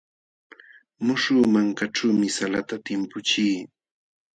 Muśhuq 1.05 1.43
mankaćhuumi 1.53 2.29
salata 2.37 2.75
timpuchii. 2.85 3.57